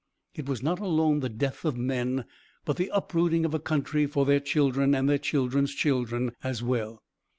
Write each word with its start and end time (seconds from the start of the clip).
It 0.33 0.47
was 0.47 0.63
not 0.63 0.79
alone 0.79 1.19
the 1.19 1.29
death 1.29 1.63
of 1.63 1.77
men 1.77 2.25
but 2.65 2.77
the 2.77 2.89
uprooting 2.91 3.45
of 3.45 3.53
a 3.53 3.59
country 3.59 4.07
for 4.07 4.25
their 4.25 4.39
children 4.39 4.95
and 4.95 5.07
their 5.07 5.19
children's 5.19 5.75
children 5.75 6.31
as 6.43 6.63
well. 6.63 7.03